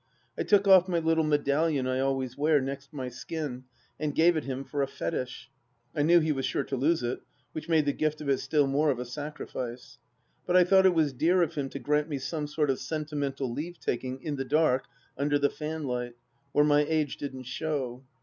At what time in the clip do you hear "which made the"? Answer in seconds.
7.51-7.93